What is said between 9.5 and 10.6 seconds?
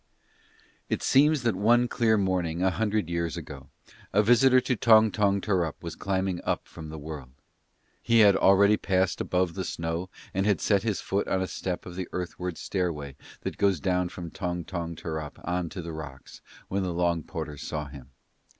the snow and had